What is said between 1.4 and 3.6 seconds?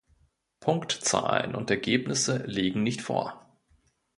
und Ergebnisse liegen nicht vor.